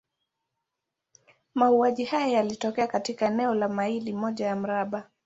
Mauaji 1.55 2.05
haya 2.05 2.27
yalitokea 2.27 2.87
katika 2.87 3.27
eneo 3.27 3.53
la 3.55 3.69
maili 3.69 4.13
moja 4.13 4.45
ya 4.45 4.55
mraba. 4.55 5.09